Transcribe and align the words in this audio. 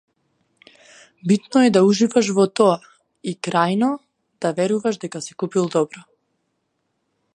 Битно 1.31 1.59
е 1.65 1.73
да 1.75 1.83
уживаш 1.89 2.31
во 2.39 2.45
тоа 2.61 2.77
и, 2.85 3.35
крајно, 3.49 3.91
да 4.47 4.53
веруваш 4.61 4.99
дека 5.05 5.23
си 5.27 5.37
купил 5.45 5.69
добро. 5.77 6.05